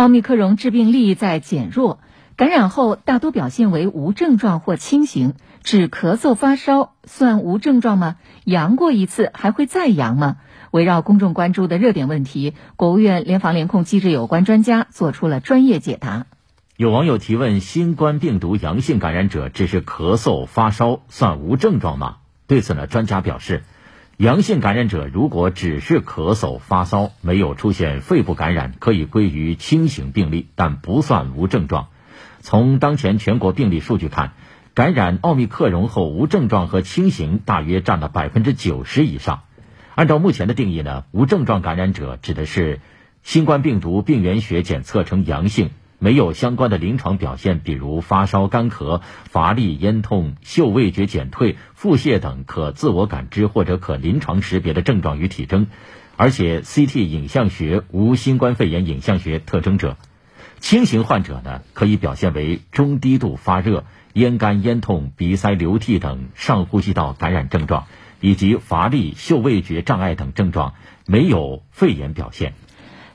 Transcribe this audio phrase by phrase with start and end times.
[0.00, 1.98] 奥密克戎致病力在减弱，
[2.34, 8.16] 感染后大多表现为无症状或轻型，只咳嗽发烧算无症状吗？
[8.44, 10.38] 阳过一次还会再阳吗？
[10.70, 16.24] 围绕公众关注的热点问题，国务院联防联控机制有关专家做出了专业解答。
[16.78, 22.16] 有网友提问：新冠病毒阳性感染者只是咳嗽发烧，算无症状吗？
[22.46, 23.64] 对此呢，专家表示。
[24.20, 31.88] 阳性感染者如果只是咳嗽发烧，没有出现肺部感染，可以归于轻型病例，但不算无症状。
[32.40, 34.32] 从当前全国病例数据看，
[34.74, 39.40] 感染奥密克戎后无症状和轻型大约占了百分之九十以上。
[39.94, 42.80] 按照目前的定义呢，无症状感染者指的是
[43.22, 45.70] 新冠病毒病原学检测呈阳性。
[46.00, 55.66] 没有相关的临床表现，比如发烧、干咳、乏力、咽痛、嗅味觉减退、腹泻等可自我感知或者可临床识别的症状与体征，
[56.16, 59.98] 而且 CT 影像学无新冠肺炎影像学特征者，
[60.58, 67.84] 轻型患者呢可以表现为中低度发热、咽干、咽痛、鼻塞、流涕等上呼吸道感染症状，
[68.22, 70.72] 以及乏力、嗅味觉障碍等症状，
[71.06, 72.54] 没有肺炎表现。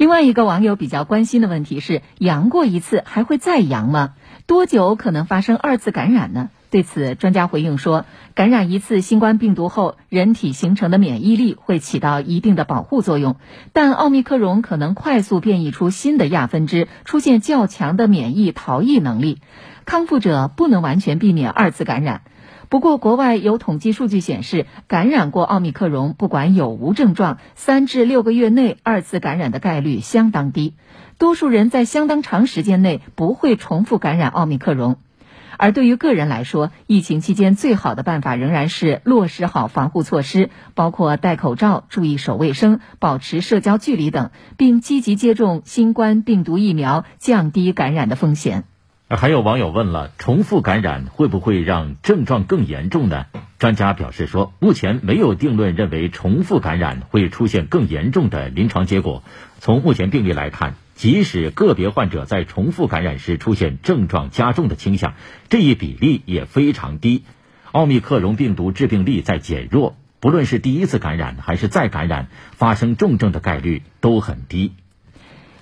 [0.00, 4.14] 另外一个网友比较关心的问题是：阳过一次还会再阳吗？
[4.46, 6.48] 多久可能发生二次感染呢？
[6.70, 13.36] 对此，专家回应说，感染一次新冠病毒后，人体形成的免疫力会起到一定的保护作用，
[13.74, 19.42] 但奥密克戎可能快速变异出新的亚分支，出现较强的免疫逃逸能力，
[19.84, 22.22] 康复者不能完全避免二次感染。
[22.70, 30.74] 不过，国外有统计数据显示，感染过奥密克戎，不管有无症状，三至六个月内二次感染的概率相当低。
[31.18, 34.98] 多数人在相当长时间内不会重复感染奥密克戎。
[35.58, 48.69] 而对于个人来说，疫情期间最好的办法仍然是落实好防护措施，包括戴口罩、注意手卫生、保持社交距离等，并积极接种新冠病毒疫苗，降低感染的风险。
[49.16, 53.26] 还有网友问了：重复感染会不会让症状更严重呢？
[53.58, 59.24] 专家表示说，目前没有定论认为重复感染会出现更严重的临床结果。
[59.58, 65.14] 从目前病例来看，即使个别患者在重复感染时出现症状加重的倾向，
[65.48, 67.24] 这一比例也非常低。
[67.72, 74.72] 奥密克戎病毒致病力在减弱，不论是第一次感染还是再感染，发生重症的概率都很低。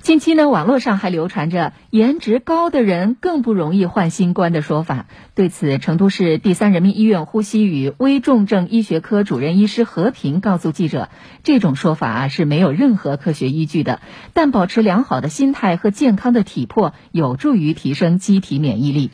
[0.00, 5.06] 近期呢，网络上还流传着颜值高的人更不容易患新冠的说法。
[5.34, 11.10] 对此，成都市第三人民医院呼吸与危重症医学科主任医师何平告诉记者，
[11.42, 14.00] 这种说法啊是没有任何科学依据的。
[14.32, 19.10] 但保持良好的心态和健康的体魄，有助于提升机体免疫力。